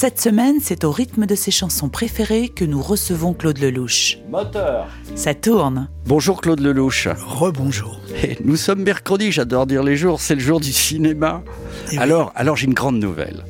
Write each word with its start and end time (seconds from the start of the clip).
Cette 0.00 0.20
semaine, 0.20 0.58
c'est 0.62 0.84
au 0.84 0.92
rythme 0.92 1.26
de 1.26 1.34
ses 1.34 1.50
chansons 1.50 1.88
préférées 1.88 2.48
que 2.50 2.64
nous 2.64 2.80
recevons 2.80 3.34
Claude 3.34 3.58
Lelouch. 3.58 4.18
Moteur. 4.30 4.86
Ça 5.16 5.34
tourne. 5.34 5.88
Bonjour 6.06 6.40
Claude 6.40 6.60
Lelouch. 6.60 7.08
Rebonjour. 7.26 8.00
Et 8.22 8.38
Nous 8.44 8.54
sommes 8.54 8.84
mercredi, 8.84 9.32
j'adore 9.32 9.66
dire 9.66 9.82
les 9.82 9.96
jours, 9.96 10.20
c'est 10.20 10.36
le 10.36 10.40
jour 10.40 10.60
du 10.60 10.72
cinéma. 10.72 11.42
Eh 11.88 11.94
oui. 11.94 11.98
alors, 11.98 12.30
alors 12.36 12.54
j'ai 12.54 12.66
une 12.66 12.74
grande 12.74 13.00
nouvelle. 13.00 13.42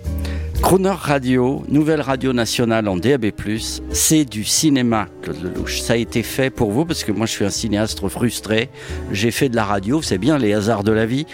Crooner 0.62 0.95
Radio, 0.98 1.65
nouvelle 1.69 2.01
radio 2.01 2.33
nationale 2.33 2.89
en 2.89 2.97
DAB+, 2.97 3.27
c'est 3.92 4.25
du 4.25 4.42
cinéma, 4.42 5.09
Claude 5.20 5.42
Lelouch. 5.42 5.83
Ça 5.83 5.92
a 5.92 5.97
été 5.97 6.23
fait 6.23 6.48
pour 6.48 6.70
vous, 6.70 6.87
parce 6.87 7.05
que 7.05 7.12
moi 7.12 7.27
je 7.27 7.33
suis 7.33 7.45
un 7.45 7.51
cinéaste 7.51 8.09
frustré. 8.09 8.70
J'ai 9.12 9.33
fait 9.33 9.51
de 9.51 9.56
la 9.56 9.65
radio, 9.65 10.01
c'est 10.01 10.17
bien 10.17 10.39
les 10.39 10.55
hasards 10.55 10.83
de 10.83 10.92
la 10.92 11.05
vie. 11.05 11.27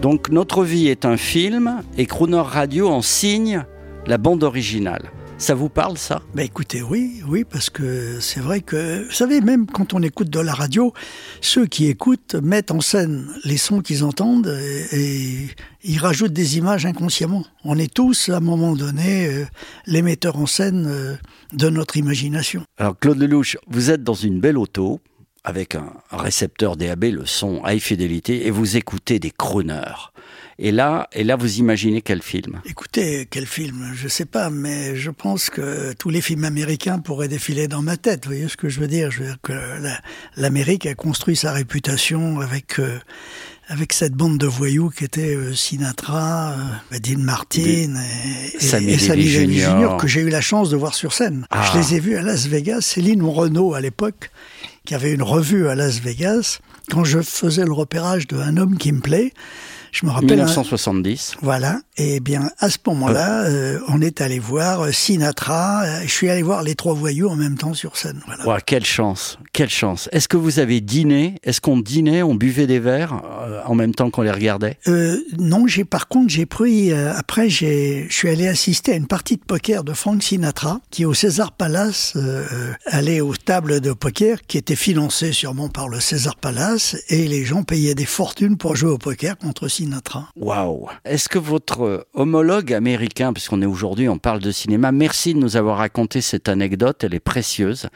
Donc 0.00 0.30
notre 0.30 0.64
vie 0.64 0.88
est 0.88 1.04
un 1.04 1.18
film, 1.18 1.82
et 1.98 2.06
Crooner 2.06 2.42
Radio 2.42 2.88
en 2.88 3.02
signe 3.02 3.66
la 4.06 4.18
bande 4.18 4.42
originale. 4.42 5.10
Ça 5.38 5.54
vous 5.54 5.68
parle 5.68 5.98
ça? 5.98 6.22
Bah 6.34 6.44
écoutez, 6.44 6.82
oui, 6.82 7.20
oui, 7.26 7.42
parce 7.42 7.68
que 7.68 8.20
c'est 8.20 8.38
vrai 8.38 8.60
que, 8.60 9.04
vous 9.06 9.12
savez, 9.12 9.40
même 9.40 9.66
quand 9.66 9.92
on 9.92 10.00
écoute 10.00 10.30
de 10.30 10.38
la 10.38 10.54
radio, 10.54 10.92
ceux 11.40 11.66
qui 11.66 11.88
écoutent 11.88 12.36
mettent 12.36 12.70
en 12.70 12.80
scène 12.80 13.26
les 13.44 13.56
sons 13.56 13.80
qu'ils 13.80 14.04
entendent 14.04 14.56
et, 14.62 14.86
et 14.92 15.48
ils 15.82 15.98
rajoutent 15.98 16.32
des 16.32 16.58
images 16.58 16.86
inconsciemment. 16.86 17.44
On 17.64 17.76
est 17.76 17.92
tous, 17.92 18.28
à 18.28 18.36
un 18.36 18.40
moment 18.40 18.76
donné, 18.76 19.26
euh, 19.26 19.44
les 19.86 20.02
metteurs 20.02 20.36
en 20.36 20.46
scène 20.46 20.86
euh, 20.86 21.16
de 21.52 21.70
notre 21.70 21.96
imagination. 21.96 22.62
Alors 22.78 22.96
Claude 22.96 23.18
Lelouch, 23.18 23.56
vous 23.66 23.90
êtes 23.90 24.04
dans 24.04 24.14
une 24.14 24.38
belle 24.38 24.58
auto 24.58 25.00
avec 25.42 25.74
un, 25.74 25.92
un 26.12 26.18
récepteur 26.18 26.76
DAB, 26.76 27.04
le 27.04 27.26
son 27.26 27.62
high 27.66 27.80
fidélité, 27.80 28.46
et 28.46 28.52
vous 28.52 28.76
écoutez 28.76 29.18
des 29.18 29.32
crooners. 29.32 30.11
Et 30.64 30.70
là, 30.70 31.08
et 31.12 31.24
là, 31.24 31.34
vous 31.34 31.56
imaginez 31.58 32.02
quel 32.02 32.22
film? 32.22 32.60
Écoutez, 32.64 33.26
quel 33.28 33.46
film? 33.46 33.90
Je 33.96 34.06
sais 34.06 34.26
pas, 34.26 34.48
mais 34.48 34.94
je 34.94 35.10
pense 35.10 35.50
que 35.50 35.92
tous 35.94 36.08
les 36.08 36.20
films 36.20 36.44
américains 36.44 37.00
pourraient 37.00 37.26
défiler 37.26 37.66
dans 37.66 37.82
ma 37.82 37.96
tête. 37.96 38.26
Vous 38.26 38.30
voyez 38.30 38.46
ce 38.46 38.56
que 38.56 38.68
je 38.68 38.78
veux 38.78 38.86
dire? 38.86 39.10
Je 39.10 39.18
veux 39.20 39.26
dire 39.26 39.38
que 39.42 39.52
la- 39.52 40.00
l'Amérique 40.36 40.86
a 40.86 40.94
construit 40.94 41.34
sa 41.34 41.50
réputation 41.52 42.38
avec 42.40 42.78
euh, 42.78 42.96
avec 43.66 43.92
cette 43.92 44.12
bande 44.12 44.38
de 44.38 44.46
voyous 44.46 44.90
qui 44.90 45.02
était 45.04 45.34
euh, 45.34 45.52
Sinatra, 45.52 46.52
euh, 46.92 46.98
Dean 47.00 47.18
Martin 47.18 47.60
et, 47.60 47.88
et, 48.54 48.60
Sammy 48.60 48.92
et 48.92 48.98
Sammy 48.98 49.22
Jr. 49.26 49.62
Jr. 49.80 49.96
que 49.98 50.06
j'ai 50.06 50.20
eu 50.20 50.28
la 50.28 50.40
chance 50.40 50.70
de 50.70 50.76
voir 50.76 50.94
sur 50.94 51.12
scène. 51.12 51.44
Ah. 51.50 51.68
Je 51.72 51.78
les 51.80 51.94
ai 51.96 52.00
vus 52.00 52.16
à 52.16 52.22
Las 52.22 52.46
Vegas. 52.46 52.82
Céline 52.82 53.22
Renaud 53.24 53.74
à 53.74 53.80
l'époque, 53.80 54.30
qui 54.84 54.94
avait 54.94 55.12
une 55.12 55.22
revue 55.24 55.66
à 55.66 55.74
Las 55.74 55.98
Vegas, 55.98 56.60
quand 56.88 57.02
je 57.02 57.20
faisais 57.20 57.64
le 57.64 57.72
repérage 57.72 58.28
de 58.28 58.36
Un 58.36 58.56
homme 58.58 58.78
qui 58.78 58.92
me 58.92 59.00
plaît. 59.00 59.32
Je 59.92 60.06
me 60.06 60.10
rappelle. 60.10 60.32
un- 60.40 60.44
1970. 60.46 61.34
voilà. 61.42 61.80
Et 61.98 62.20
bien, 62.20 62.50
à 62.58 62.70
ce 62.70 62.78
moment-là, 62.86 63.44
euh, 63.44 63.78
on 63.88 64.00
est 64.00 64.22
allé 64.22 64.38
voir 64.38 64.80
euh, 64.86 64.90
Sinatra. 64.92 65.82
Euh, 65.84 66.00
Je 66.04 66.10
suis 66.10 66.30
allé 66.30 66.42
voir 66.42 66.62
les 66.62 66.74
trois 66.74 66.94
voyous 66.94 67.28
en 67.28 67.36
même 67.36 67.56
temps 67.58 67.74
sur 67.74 67.96
scène. 67.98 68.20
Voilà. 68.44 68.60
Quelle 68.62 68.86
chance, 68.86 69.38
quelle 69.52 69.68
chance. 69.68 70.08
Est-ce 70.12 70.26
que 70.28 70.38
vous 70.38 70.58
avez 70.58 70.80
dîné? 70.80 71.34
Est-ce 71.44 71.60
qu'on 71.60 71.78
dînait, 71.78 72.22
on 72.22 72.34
buvait 72.34 72.66
des 72.66 72.80
verres 72.80 73.20
euh, 73.46 73.60
en 73.66 73.74
même 73.74 73.94
temps 73.94 74.10
qu'on 74.10 74.22
les 74.22 74.30
regardait? 74.30 74.78
Euh, 74.88 75.18
non, 75.38 75.66
j'ai 75.66 75.84
par 75.84 76.08
contre 76.08 76.30
j'ai 76.30 76.46
pris 76.46 76.92
après 76.92 77.50
j'ai 77.50 78.06
je 78.08 78.14
suis 78.14 78.28
allé 78.30 78.48
assister 78.48 78.92
à 78.92 78.96
une 78.96 79.06
partie 79.06 79.36
de 79.36 79.42
poker 79.42 79.84
de 79.84 79.92
Frank 79.92 80.22
Sinatra 80.22 80.80
qui 80.90 81.04
au 81.04 81.12
César 81.14 81.52
Palace 81.52 82.16
allait 82.86 83.20
aux 83.20 83.36
tables 83.36 83.80
de 83.80 83.92
poker 83.92 84.38
qui 84.46 84.56
étaient 84.56 84.74
financées 84.76 85.32
sûrement 85.32 85.68
par 85.68 85.88
le 85.88 86.00
César 86.00 86.36
Palace 86.36 86.96
et 87.10 87.28
les 87.28 87.44
gens 87.44 87.62
payaient 87.62 87.94
des 87.94 88.06
fortunes 88.06 88.56
pour 88.56 88.74
jouer 88.76 88.90
au 88.90 88.98
poker 88.98 89.36
contre 89.36 89.68
Sinatra. 89.68 89.81
Waouh 90.36 90.88
Est-ce 91.04 91.28
que 91.28 91.38
votre 91.38 91.82
euh, 91.82 92.04
homologue 92.14 92.72
américain, 92.72 93.32
puisqu'on 93.32 93.62
est 93.62 93.66
aujourd'hui, 93.66 94.08
on 94.08 94.18
parle 94.18 94.40
de 94.40 94.50
cinéma, 94.50 94.92
merci 94.92 95.34
de 95.34 95.38
nous 95.38 95.56
avoir 95.56 95.78
raconté 95.78 96.20
cette 96.20 96.48
anecdote, 96.48 97.04
elle 97.04 97.14
est 97.14 97.20
précieuse. 97.20 97.88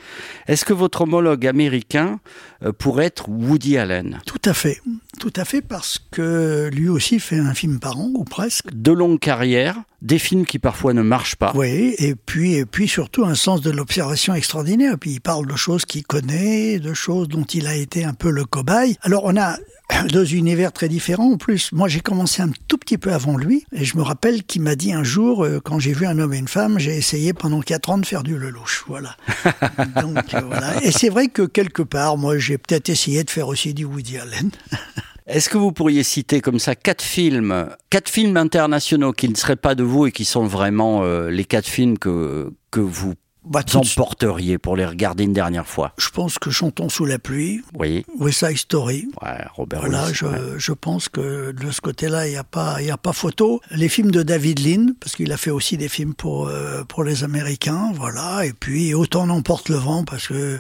Est-ce 0.47 0.65
que 0.65 0.73
votre 0.73 1.03
homologue 1.03 1.47
américain 1.47 2.21
euh, 2.63 2.73
pourrait 2.73 3.07
être 3.07 3.29
Woody 3.29 3.79
Allen? 3.79 4.21
Tout 4.27 4.43
à 4.45 4.55
fait, 4.55 4.81
tout 5.21 5.33
à 5.37 5.45
fait 5.45 5.63
parce 5.63 5.99
que 6.11 6.71
lui 6.73 6.89
aussi 6.89 7.19
fait 7.21 7.39
un 7.39 7.55
film 7.55 7.79
par 7.79 7.99
an 7.99 8.11
ou 8.15 8.25
presque. 8.25 8.73
De 8.73 8.93
longue 8.93 9.19
carrière, 9.19 9.77
des 10.03 10.19
films 10.19 10.47
qui 10.47 10.59
parfois 10.59 10.95
ne 10.95 11.03
marchent 11.03 11.37
pas. 11.37 11.53
Oui, 11.55 11.95
et 11.99 12.15
puis, 12.15 12.55
et 12.55 12.67
puis 12.67 12.89
surtout 12.89 13.25
un 13.25 13.35
sens 13.35 13.61
de 13.61 13.71
l'observation 13.71 14.35
extraordinaire. 14.35 14.99
Puis 14.99 15.13
il 15.13 15.21
parle 15.21 15.47
de 15.47 15.57
choses 15.57 15.85
qu'il 15.85 16.05
connaît, 16.05 16.79
de 16.79 16.95
choses 16.95 17.29
dont 17.29 17.45
il 17.45 17.67
a 17.67 17.75
été 17.75 18.05
un 18.05 18.15
peu 18.15 18.31
le 18.31 18.45
cobaye. 18.45 18.97
Alors 19.03 19.25
on 19.25 19.37
a 19.37 19.57
deux 20.11 20.35
univers 20.35 20.73
très 20.73 20.89
différents. 20.89 21.33
En 21.33 21.37
plus, 21.37 21.73
moi 21.73 21.89
j'ai 21.89 22.01
commencé 22.01 22.43
un 22.43 22.51
tout 22.69 22.79
petit 22.79 22.99
peu 22.99 23.13
avant 23.13 23.37
lui, 23.37 23.65
et 23.73 23.85
je 23.85 23.97
me 23.97 24.03
rappelle 24.03 24.45
qu'il 24.45 24.63
m'a 24.63 24.75
dit 24.75 24.93
un 24.93 25.05
jour, 25.05 25.45
euh, 25.45 25.61
quand 25.63 25.79
j'ai 25.79 25.93
vu 25.93 26.07
un 26.07 26.19
homme 26.19 26.35
et 26.35 26.39
une 26.39 26.49
femme, 26.49 26.79
j'ai 26.79 26.97
essayé 26.97 27.33
pendant 27.33 27.61
quatre 27.61 27.91
ans 27.91 27.99
de 27.99 28.07
faire 28.07 28.23
du 28.23 28.37
lelouch. 28.37 28.85
Voilà. 28.89 29.17
Donc 30.01 30.35
euh, 30.35 30.41
voilà. 30.47 30.83
Et 30.83 30.93
c'est 30.93 31.09
vrai 31.09 31.29
que 31.29 31.43
quelque 31.43 31.83
part, 31.83 32.17
moi 32.17 32.39
j'ai 32.39 32.59
peut-être 32.59 32.89
essayé 32.89 33.25
de 33.25 33.31
faire 33.31 33.49
aussi 33.49 33.75
du 33.75 33.85
Woody 33.85 34.19
Allen. 34.19 34.51
Est-ce 35.27 35.49
que 35.49 35.59
vous 35.59 35.73
pourriez 35.73 36.05
citer 36.05 36.41
comme 36.41 36.61
ça 36.61 36.77
quatre 36.77 37.03
films, 37.03 37.69
quatre 37.91 38.09
films 38.09 38.37
internationaux 38.37 39.13
qui 39.13 39.29
ne 39.29 39.35
seraient 39.35 39.57
pas 39.57 39.75
de 39.75 39.83
vous 39.83 40.07
et 40.07 40.13
qui 40.13 40.25
sont 40.25 40.45
vraiment 40.45 41.03
euh, 41.03 41.31
les 41.31 41.45
quatre 41.45 41.67
films 41.67 41.99
que, 41.99 42.53
que 42.71 42.79
vous 42.79 43.15
Bah, 43.49 43.61
suite, 43.67 43.77
emporteriez 43.77 44.59
pour 44.59 44.77
les 44.77 44.85
regarder 44.87 45.25
une 45.25 45.33
dernière 45.33 45.67
fois 45.67 45.93
je 45.99 46.09
pense 46.11 46.39
que 46.39 46.51
Chantons 46.51 46.89
sous 46.89 47.05
la 47.05 47.19
pluie, 47.19 47.59
Vous 47.59 47.77
voyez 47.79 48.05
West 48.19 48.41
Side 48.47 48.57
Story, 48.59 49.09
Ouais, 49.23 49.45
Robert 49.55 49.81
Voilà, 49.81 50.05
Willis, 50.05 50.15
je, 50.15 50.25
ouais. 50.27 50.39
je 50.59 50.73
pense 50.73 51.09
que 51.09 51.53
de 51.53 51.71
ce 51.71 51.81
côté-là, 51.81 52.27
il 52.27 52.31
n'y 52.31 52.37
a 52.37 52.45
pas, 52.45 52.81
y 52.83 52.91
a 52.91 52.97
pas 52.97 53.13
photo. 53.13 53.61
Les 53.71 53.89
films 53.89 54.11
de 54.11 54.23
David 54.23 54.61
Lean, 54.67 54.87
parce 55.01 55.15
qu'il 55.15 55.31
a 55.33 55.37
fait 55.37 55.51
aussi 55.51 55.77
des 55.77 55.89
films 55.89 56.15
pour 56.15 56.49
euh, 56.49 56.85
pour 56.85 57.05
les 57.05 57.23
Américains, 57.25 57.93
voilà. 57.95 58.45
Et 58.47 58.53
puis 58.53 58.95
autant 58.95 59.27
n'emporte 59.27 59.69
le 59.69 59.77
vent, 59.77 60.05
parce 60.05 60.27
que 60.29 60.59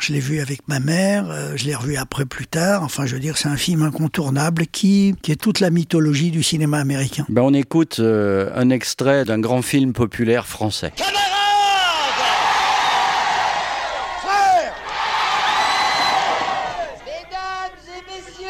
je 0.00 0.12
l'ai 0.12 0.20
vu 0.20 0.40
avec 0.40 0.66
ma 0.68 0.80
mère, 0.80 1.26
euh, 1.30 1.52
je 1.56 1.64
l'ai 1.66 1.74
revu 1.74 1.96
après 1.96 2.24
plus 2.26 2.46
tard. 2.46 2.82
Enfin, 2.82 3.06
je 3.06 3.14
veux 3.14 3.20
dire, 3.20 3.36
c'est 3.38 3.48
un 3.48 3.56
film 3.56 3.82
incontournable 3.82 4.66
qui 4.66 5.14
qui 5.22 5.30
est 5.32 5.36
toute 5.40 5.60
la 5.60 5.70
mythologie 5.70 6.30
du 6.30 6.42
cinéma 6.42 6.78
américain. 6.78 7.24
Ben, 7.28 7.42
on 7.42 7.54
écoute 7.54 7.98
euh, 8.00 8.50
un 8.54 8.70
extrait 8.70 9.24
d'un 9.24 9.38
grand 9.38 9.62
film 9.62 9.92
populaire 9.92 10.46
français. 10.46 10.92
Mesdames 17.04 17.78
et 17.88 18.02
messieurs, 18.10 18.46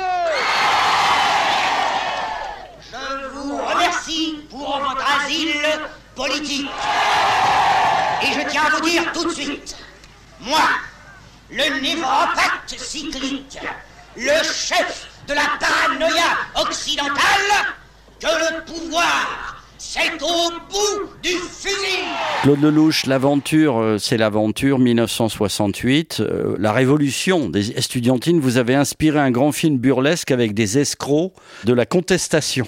je 2.91 3.29
vous 3.35 3.57
remercie 3.57 4.41
pour 4.51 4.79
votre 4.79 5.05
asile 5.25 5.55
politique. 6.15 6.67
Et 8.23 8.27
je 8.27 8.49
tiens 8.51 8.63
à 8.67 8.71
vous 8.77 8.89
dire 8.89 9.03
tout 9.13 9.25
de 9.29 9.33
suite, 9.33 9.77
moi, 10.41 10.61
le 11.53 11.83
névropathe 11.83 12.75
cyclique, 12.79 13.59
le 14.17 14.43
chef 14.43 15.09
de 15.29 15.35
la 15.35 15.43
paranoïa 15.61 16.39
occidentale, 16.57 17.75
que 18.19 18.27
le 18.27 18.65
pouvoir, 18.65 19.63
c'est 19.77 20.23
au 20.23 20.51
bout 20.71 21.11
du 21.23 21.31
fusil. 21.31 22.05
Claude 22.43 22.63
Lelouch, 22.63 23.05
l'aventure, 23.07 23.79
euh, 23.79 23.99
c'est 23.99 24.17
l'aventure 24.17 24.79
1968. 24.79 26.21
Euh, 26.21 26.57
la 26.59 26.73
révolution 26.73 27.51
des 27.51 27.73
estudiantines, 27.73 28.41
vous 28.41 28.57
avez 28.57 28.75
inspiré 28.75 29.19
un 29.19 29.31
grand 29.31 29.53
film 29.53 29.77
burlesque 29.77 30.31
avec 30.31 30.55
des 30.55 30.79
escrocs 30.79 31.35
de 31.65 31.75
la 31.75 31.85
contestation. 31.85 32.67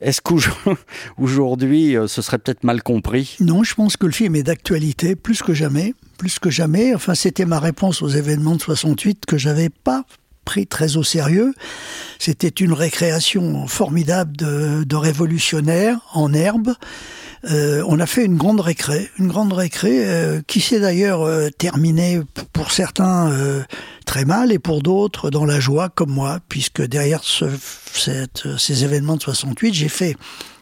Est-ce 0.00 0.20
qu'aujourd'hui, 0.20 1.96
euh, 1.96 2.06
ce 2.06 2.22
serait 2.22 2.38
peut-être 2.38 2.64
mal 2.64 2.82
compris? 2.82 3.36
Non, 3.40 3.62
je 3.62 3.74
pense 3.74 3.96
que 3.96 4.06
le 4.06 4.12
film 4.12 4.36
est 4.36 4.42
d'actualité 4.42 5.16
plus 5.16 5.42
que 5.42 5.54
jamais, 5.54 5.94
plus 6.18 6.38
que 6.38 6.50
jamais. 6.50 6.94
Enfin, 6.94 7.14
c'était 7.14 7.46
ma 7.46 7.60
réponse 7.60 8.02
aux 8.02 8.08
événements 8.08 8.56
de 8.56 8.60
68 8.60 9.26
que 9.26 9.38
j'avais 9.38 9.70
pas 9.70 10.04
pris 10.44 10.66
très 10.66 10.96
au 10.96 11.02
sérieux. 11.02 11.54
C'était 12.18 12.48
une 12.48 12.72
récréation 12.72 13.66
formidable 13.66 14.36
de, 14.36 14.84
de 14.84 14.96
révolutionnaires 14.96 15.98
en 16.12 16.32
herbe. 16.34 16.74
Euh, 17.50 17.84
on 17.86 18.00
a 18.00 18.06
fait 18.06 18.24
une 18.24 18.36
grande 18.36 18.60
récré, 18.60 19.10
une 19.18 19.28
grande 19.28 19.52
récré 19.52 20.08
euh, 20.08 20.40
qui 20.46 20.60
s'est 20.60 20.80
d'ailleurs 20.80 21.22
euh, 21.22 21.50
terminée 21.50 22.20
pour 22.52 22.72
certains 22.72 23.30
euh, 23.30 23.62
très 24.06 24.24
mal 24.24 24.52
et 24.52 24.58
pour 24.58 24.82
d'autres 24.82 25.30
dans 25.30 25.44
la 25.44 25.60
joie 25.60 25.88
comme 25.88 26.10
moi, 26.10 26.40
puisque 26.48 26.82
derrière 26.82 27.22
ce, 27.22 27.46
cette, 27.92 28.56
ces 28.58 28.84
événements 28.84 29.16
de 29.16 29.22
68, 29.22 29.74
j'ai 29.74 29.88
fait 29.88 30.16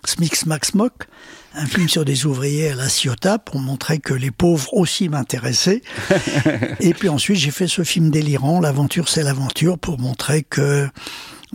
Smix 0.05 0.47
Max 0.47 0.75
Mock 0.75 1.07
un 1.55 1.67
film 1.67 1.89
sur 1.89 2.05
des 2.05 2.27
ouvriers 2.27 2.71
à 2.71 2.75
la 2.75 2.89
Ciotat 2.89 3.39
pour 3.39 3.61
montrer 3.61 3.99
que 3.99 4.15
les 4.15 4.31
pauvres 4.31 4.73
aussi 4.73 5.09
m'intéressaient. 5.09 5.83
et 6.81 6.95
puis 6.95 7.09
ensuite, 7.09 7.37
j'ai 7.37 7.51
fait 7.51 7.69
ce 7.69 7.85
film 7.85 8.11
délirant, 8.11 8.61
L'aventure, 8.61 9.09
c'est 9.09 9.23
l'aventure, 9.23 9.79
pour 9.79 9.99
montrer 9.99 10.43
que 10.43 10.89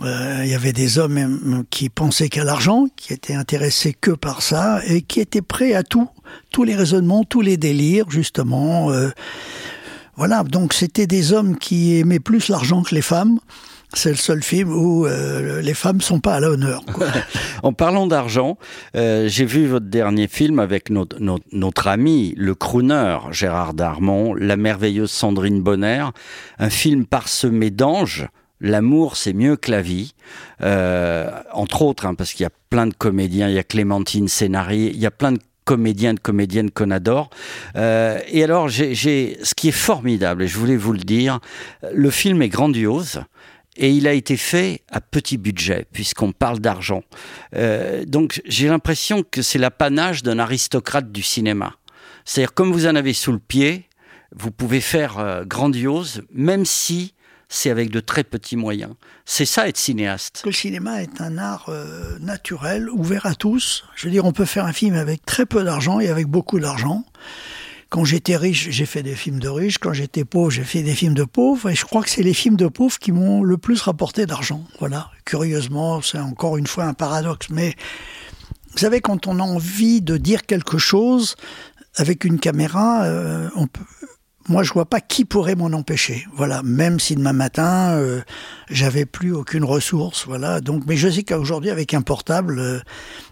euh, 0.02 0.42
il 0.44 0.50
y 0.50 0.54
avait 0.54 0.72
des 0.72 0.98
hommes 0.98 1.18
euh, 1.18 1.62
qui 1.70 1.88
pensaient 1.88 2.28
qu'à 2.28 2.44
l'argent, 2.44 2.86
qui 2.96 3.12
étaient 3.12 3.34
intéressés 3.34 3.92
que 3.92 4.12
par 4.12 4.42
ça 4.42 4.80
et 4.86 5.02
qui 5.02 5.20
étaient 5.20 5.42
prêts 5.42 5.74
à 5.74 5.82
tout, 5.82 6.08
tous 6.52 6.64
les 6.64 6.76
raisonnements, 6.76 7.24
tous 7.24 7.40
les 7.40 7.56
délires, 7.56 8.10
justement. 8.10 8.90
Euh, 8.90 9.10
voilà, 10.16 10.42
donc 10.42 10.72
c'était 10.72 11.06
des 11.06 11.32
hommes 11.32 11.56
qui 11.56 11.96
aimaient 11.98 12.20
plus 12.20 12.48
l'argent 12.48 12.82
que 12.82 12.94
les 12.94 13.02
femmes. 13.02 13.38
C'est 13.94 14.10
le 14.10 14.16
seul 14.16 14.42
film 14.42 14.70
où 14.70 15.06
euh, 15.06 15.62
les 15.62 15.72
femmes 15.72 16.02
sont 16.02 16.20
pas 16.20 16.34
à 16.34 16.40
l'honneur. 16.40 16.82
en 17.62 17.72
parlant 17.72 18.06
d'argent, 18.06 18.58
euh, 18.96 19.28
j'ai 19.28 19.46
vu 19.46 19.66
votre 19.66 19.86
dernier 19.86 20.28
film 20.28 20.58
avec 20.58 20.90
notre, 20.90 21.18
notre, 21.20 21.44
notre, 21.52 21.88
ami, 21.88 22.34
le 22.36 22.54
crooner 22.54 23.16
Gérard 23.30 23.72
Darmon, 23.72 24.34
la 24.34 24.56
merveilleuse 24.56 25.10
Sandrine 25.10 25.62
Bonner, 25.62 26.04
un 26.58 26.68
film 26.68 27.06
parsemé 27.06 27.70
d'anges. 27.70 28.26
L'amour, 28.60 29.16
c'est 29.16 29.32
mieux 29.32 29.56
que 29.56 29.70
la 29.70 29.82
vie, 29.82 30.14
euh, 30.62 31.30
entre 31.52 31.82
autres, 31.82 32.06
hein, 32.06 32.14
parce 32.14 32.32
qu'il 32.32 32.42
y 32.44 32.46
a 32.46 32.52
plein 32.70 32.86
de 32.86 32.94
comédiens, 32.94 33.48
il 33.48 33.54
y 33.54 33.58
a 33.58 33.64
Clémentine 33.64 34.28
Scénari, 34.28 34.90
il 34.92 34.98
y 34.98 35.06
a 35.06 35.10
plein 35.10 35.32
de 35.32 35.38
comédiens 35.64 36.14
de 36.14 36.20
comédiennes 36.20 36.70
qu'on 36.70 36.90
adore. 36.90 37.28
Euh, 37.76 38.18
et 38.28 38.42
alors, 38.42 38.68
j'ai, 38.68 39.38
ce 39.42 39.54
qui 39.54 39.68
est 39.68 39.72
formidable, 39.72 40.42
et 40.42 40.48
je 40.48 40.58
voulais 40.58 40.78
vous 40.78 40.92
le 40.92 40.98
dire, 40.98 41.40
le 41.92 42.10
film 42.10 42.42
est 42.42 42.48
grandiose. 42.48 43.20
Et 43.80 43.90
il 43.92 44.08
a 44.08 44.12
été 44.12 44.36
fait 44.36 44.82
à 44.90 45.00
petit 45.00 45.36
budget, 45.36 45.86
puisqu'on 45.92 46.32
parle 46.32 46.58
d'argent. 46.58 47.04
Euh, 47.54 48.04
donc 48.04 48.42
j'ai 48.44 48.66
l'impression 48.66 49.22
que 49.22 49.40
c'est 49.40 49.58
l'apanage 49.58 50.24
d'un 50.24 50.40
aristocrate 50.40 51.12
du 51.12 51.22
cinéma. 51.22 51.74
C'est-à-dire, 52.24 52.54
comme 52.54 52.72
vous 52.72 52.88
en 52.88 52.96
avez 52.96 53.12
sous 53.12 53.30
le 53.30 53.38
pied, 53.38 53.88
vous 54.34 54.50
pouvez 54.50 54.80
faire 54.80 55.18
euh, 55.18 55.44
grandiose, 55.44 56.22
même 56.32 56.64
si 56.64 57.14
c'est 57.48 57.70
avec 57.70 57.90
de 57.90 58.00
très 58.00 58.24
petits 58.24 58.56
moyens. 58.56 58.92
C'est 59.24 59.46
ça 59.46 59.68
être 59.68 59.78
cinéaste. 59.78 60.42
Le 60.44 60.52
cinéma 60.52 61.02
est 61.02 61.20
un 61.20 61.38
art 61.38 61.66
euh, 61.68 62.18
naturel, 62.20 62.88
ouvert 62.90 63.26
à 63.26 63.34
tous. 63.34 63.84
Je 63.96 64.06
veux 64.06 64.12
dire, 64.12 64.24
on 64.24 64.32
peut 64.32 64.44
faire 64.44 64.66
un 64.66 64.72
film 64.72 64.94
avec 64.94 65.24
très 65.24 65.46
peu 65.46 65.64
d'argent 65.64 65.98
et 66.00 66.08
avec 66.08 66.26
beaucoup 66.26 66.60
d'argent. 66.60 67.04
Quand 67.88 68.04
j'étais 68.04 68.36
riche, 68.36 68.68
j'ai 68.70 68.84
fait 68.84 69.02
des 69.02 69.14
films 69.14 69.38
de 69.38 69.48
riches. 69.48 69.78
Quand 69.78 69.94
j'étais 69.94 70.26
pauvre, 70.26 70.50
j'ai 70.50 70.64
fait 70.64 70.82
des 70.82 70.94
films 70.94 71.14
de 71.14 71.24
pauvres. 71.24 71.70
Et 71.70 71.74
je 71.74 71.86
crois 71.86 72.02
que 72.02 72.10
c'est 72.10 72.22
les 72.22 72.34
films 72.34 72.56
de 72.56 72.68
pauvres 72.68 72.98
qui 72.98 73.12
m'ont 73.12 73.42
le 73.42 73.56
plus 73.56 73.80
rapporté 73.80 74.26
d'argent. 74.26 74.62
Voilà. 74.78 75.10
Curieusement, 75.24 76.02
c'est 76.02 76.18
encore 76.18 76.58
une 76.58 76.66
fois 76.66 76.84
un 76.84 76.92
paradoxe. 76.92 77.48
Mais 77.48 77.74
vous 78.72 78.78
savez, 78.78 79.00
quand 79.00 79.26
on 79.26 79.38
a 79.38 79.42
envie 79.42 80.02
de 80.02 80.18
dire 80.18 80.44
quelque 80.44 80.76
chose 80.76 81.36
avec 81.96 82.24
une 82.24 82.38
caméra, 82.38 83.04
euh, 83.04 83.48
on 83.56 83.66
peut, 83.66 83.84
moi 84.48 84.62
je 84.62 84.72
vois 84.72 84.86
pas 84.86 85.00
qui 85.00 85.24
pourrait 85.24 85.54
m'en 85.54 85.66
empêcher. 85.66 86.26
Voilà, 86.34 86.62
même 86.62 86.98
si 86.98 87.14
demain 87.14 87.32
matin 87.32 87.92
euh, 87.92 88.22
j'avais 88.70 89.04
plus 89.04 89.32
aucune 89.32 89.64
ressource, 89.64 90.26
voilà. 90.26 90.60
Donc, 90.60 90.84
mais 90.86 90.96
je 90.96 91.08
sais 91.08 91.22
qu'aujourd'hui 91.22 91.70
avec 91.70 91.94
un 91.94 92.02
portable 92.02 92.58
euh, 92.58 92.80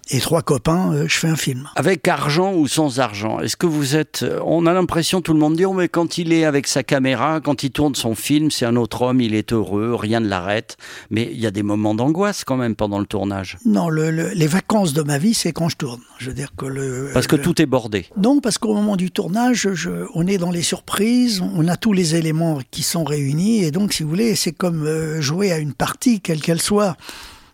et 0.09 0.21
trois 0.21 0.43
copains, 0.43 0.93
euh, 0.93 1.09
je 1.09 1.17
fais 1.17 1.29
un 1.29 1.37
film. 1.37 1.69
Avec 1.75 2.07
argent 2.07 2.55
ou 2.55 2.69
sans 2.69 3.01
argent, 3.01 3.41
est-ce 3.41 3.57
que 3.57 3.67
vous 3.67 3.97
êtes 3.97 4.23
euh, 4.23 4.41
On 4.45 4.67
a 4.67 4.73
l'impression 4.73 5.21
tout 5.21 5.33
le 5.33 5.41
monde 5.41 5.57
dit 5.57 5.65
oh, 5.65 5.73
mais 5.73 5.89
quand 5.89 6.19
il 6.19 6.33
est 6.33 6.45
avec 6.45 6.69
sa 6.69 6.83
caméra, 6.83 7.41
quand 7.41 7.65
il 7.65 7.71
tourne 7.71 7.95
son 7.95 8.15
film, 8.15 8.51
c'est 8.51 8.67
un 8.67 8.77
autre 8.77 9.03
homme, 9.03 9.21
il 9.21 9.35
est 9.35 9.53
heureux, 9.53 9.95
rien 9.95 10.21
ne 10.21 10.29
l'arrête. 10.29 10.77
Mais 11.11 11.29
il 11.33 11.41
y 11.41 11.47
a 11.47 11.51
des 11.51 11.65
moments 11.65 11.95
d'angoisse 11.95 12.45
quand 12.45 12.57
même 12.57 12.77
pendant 12.77 12.99
le 13.01 13.07
tournage. 13.07 13.59
Non, 13.65 13.89
le, 13.89 14.11
le, 14.11 14.29
les 14.29 14.47
vacances 14.47 14.93
de 14.93 15.03
ma 15.03 15.19
vie, 15.19 15.35
c'est 15.35 15.53
quand 15.53 15.69
je 15.69 15.77
tourne. 15.77 16.01
Je 16.19 16.29
veux 16.29 16.35
dire 16.35 16.53
que 16.57 16.67
le 16.67 17.11
parce 17.13 17.27
que 17.27 17.37
tout 17.37 17.61
est 17.61 17.67
bordé. 17.67 18.07
Non, 18.17 18.41
parce 18.41 18.59
qu'au 18.59 18.75
moment 18.75 18.97
du 18.97 19.11
tournage, 19.11 19.69
je, 19.75 20.07
on 20.15 20.27
est 20.27 20.39
dans 20.39 20.51
les 20.53 20.63
surprises, 20.63 21.41
on 21.41 21.67
a 21.69 21.77
tous 21.77 21.93
les 21.93 22.15
éléments 22.15 22.61
qui 22.71 22.83
sont 22.83 23.05
réunis, 23.05 23.65
et 23.65 23.71
donc 23.71 23.93
si 23.93 24.03
vous 24.03 24.09
voulez, 24.09 24.37
c'est 24.37 24.53
comme 24.53 24.87
euh, 24.87 25.21
jouer 25.21 25.53
à 25.53 25.59
une 25.59 25.75
partie, 25.75 26.21
quelle 26.21 26.41
qu'elle 26.41 26.63
soit. 26.63 26.97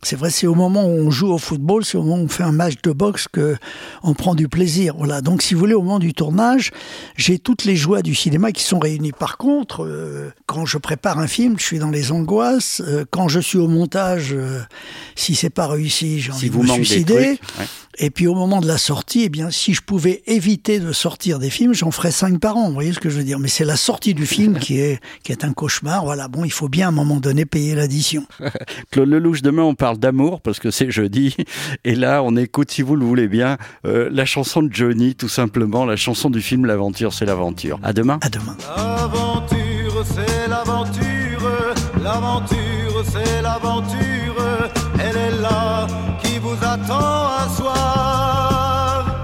C'est 0.05 0.17
vrai, 0.17 0.31
c'est 0.31 0.47
au 0.47 0.55
moment 0.55 0.85
où 0.85 0.91
on 0.91 1.11
joue 1.11 1.33
au 1.33 1.39
football, 1.39 1.85
c'est 1.85 1.97
au 1.97 2.03
moment 2.03 2.23
où 2.23 2.25
on 2.25 2.29
fait 2.29 2.43
un 2.43 2.53
match 2.53 2.75
de 2.83 2.91
boxe 2.93 3.29
que 3.29 3.57
on 4.03 4.15
prend 4.15 4.35
du 4.35 4.49
plaisir. 4.49 4.95
Voilà. 4.99 5.21
Donc, 5.21 5.43
si 5.43 5.55
vous 5.55 5.61
voulez, 5.61 5.75
au 5.75 5.83
moment 5.83 6.01
du 6.01 6.13
tournage, 6.13 6.71
j'ai 7.17 7.39
toutes 7.39 7.65
les 7.65 7.77
joies 7.77 8.03
du 8.03 8.15
cinéma 8.15 8.51
qui 8.51 8.65
sont 8.65 8.81
réunies. 8.81 9.13
Par 9.13 9.37
contre, 9.37 9.85
euh, 9.85 10.31
quand 10.47 10.67
je 10.67 10.79
prépare 10.79 11.19
un 11.19 11.29
film, 11.29 11.55
je 11.59 11.65
suis 11.65 11.79
dans 11.79 11.91
les 11.91 12.11
angoisses. 12.11 12.83
Euh, 12.85 13.05
quand 13.11 13.29
je 13.29 13.39
suis 13.39 13.59
au 13.59 13.69
montage, 13.69 14.33
euh, 14.33 14.61
si 15.15 15.35
c'est 15.37 15.51
pas 15.51 15.69
réussi, 15.69 16.21
j'ai 16.21 16.33
envie 16.33 16.41
si 16.41 16.51
de 16.51 16.57
me 16.57 16.67
suicider. 16.67 17.37
Trucs, 17.37 17.59
ouais. 17.61 17.67
Et 17.99 18.11
puis 18.11 18.27
au 18.27 18.35
moment 18.35 18.61
de 18.61 18.67
la 18.67 18.79
sortie, 18.79 19.25
eh 19.25 19.29
bien, 19.29 19.51
si 19.51 19.75
je 19.75 19.83
pouvais 19.83 20.23
éviter 20.27 20.81
de 20.81 20.93
sortir 20.93 21.39
des 21.39 21.51
films, 21.51 21.75
j'en 21.75 21.91
ferais 21.91 22.11
cinq 22.11 22.41
par 22.41 22.57
an. 22.57 22.69
Vous 22.69 22.75
voyez 22.75 22.93
ce 22.93 23.01
que 23.01 23.11
je 23.11 23.19
veux 23.19 23.25
dire 23.25 23.39
Mais 23.39 23.49
c'est 23.49 23.67
la 23.67 23.77
sortie 23.77 24.15
du 24.15 24.25
film 24.25 24.59
qui 24.59 24.81
est 24.81 24.99
qui 25.23 25.31
est 25.31 25.45
un 25.45 25.53
cauchemar. 25.53 26.05
Voilà. 26.05 26.29
Bon, 26.29 26.45
il 26.45 26.53
faut 26.53 26.69
bien 26.69 26.87
à 26.87 26.89
un 26.89 26.93
moment 26.93 27.19
donné 27.19 27.45
payer 27.45 27.75
l'addition. 27.75 28.27
Claude 28.91 29.09
Lelouch, 29.09 29.43
demain 29.43 29.63
on 29.63 29.75
parle 29.93 29.99
d'amour 29.99 30.41
parce 30.41 30.59
que 30.59 30.71
c'est 30.71 30.91
jeudi. 30.91 31.37
Et 31.85 31.95
là, 31.95 32.23
on 32.23 32.37
écoute, 32.37 32.71
si 32.71 32.83
vous 32.83 32.97
le 32.97 33.05
voulez 33.05 33.29
bien, 33.29 33.59
euh, 33.87 34.09
la 34.11 34.25
chanson 34.25 34.63
de 34.63 34.73
Johnny, 34.73 35.15
tout 35.15 35.29
simplement, 35.29 35.85
la 35.85 35.97
chanson 35.97 36.31
du 36.31 36.41
film 36.41 36.65
L'aventure, 36.65 37.13
c'est 37.13 37.27
l'aventure. 37.27 37.79
À 37.83 37.93
demain. 37.93 38.19
À 38.23 38.29
demain. 38.31 38.57
L'aventure, 38.77 40.05
c'est 40.05 40.49
l'aventure. 40.49 41.51
L'aventure, 42.03 43.05
c'est 43.05 43.43
l'aventure. 43.43 44.37
Elle 44.99 45.17
est 45.17 45.43
là 45.43 45.87
qui 46.23 46.39
vous 46.39 46.57
attend 46.63 47.27
à 47.27 47.49
soir. 47.55 49.23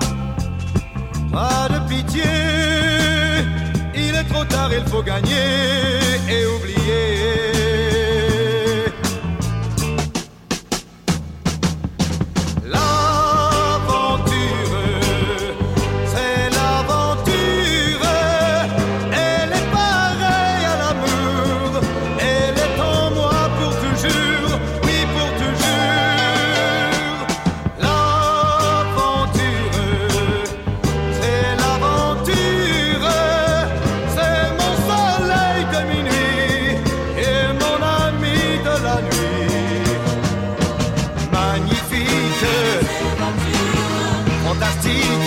Pas 1.33 1.69
de 1.69 1.89
pitié, 1.89 2.23
il 3.95 4.15
est 4.15 4.25
trop 4.25 4.45
tard, 4.45 4.71
il 4.73 4.85
faut 4.91 5.03
gagner 5.03 5.35
et 6.29 6.47
oublier. 6.47 6.78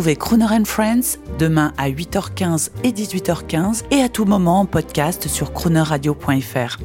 Retrouvez 0.00 0.16
Crooner 0.16 0.46
and 0.50 0.64
Friends 0.64 1.18
demain 1.38 1.74
à 1.76 1.90
8h15 1.90 2.70
et 2.84 2.90
18h15 2.90 3.82
et 3.90 4.00
à 4.00 4.08
tout 4.08 4.24
moment 4.24 4.60
en 4.60 4.64
podcast 4.64 5.28
sur 5.28 5.52
croonerradio.fr. 5.52 6.78